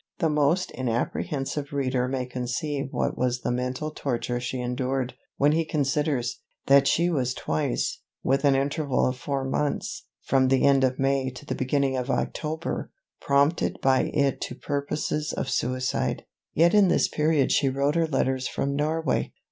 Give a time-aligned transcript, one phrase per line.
[0.17, 5.63] The most inapprehensive reader may conceive what was the mental torture she endured, when he
[5.63, 10.97] considers, that she was twice, with an interval of four months, from the end of
[10.97, 16.25] May to the beginning of October, prompted by it to purposes of suicide.
[16.55, 19.31] Yet in this period she wrote her Letters from Norway.